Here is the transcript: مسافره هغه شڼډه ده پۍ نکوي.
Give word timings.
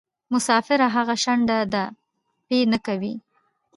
مسافره 0.33 0.87
هغه 0.95 1.15
شڼډه 1.23 1.57
ده 1.73 1.83
پۍ 2.47 2.59
نکوي. 2.71 3.13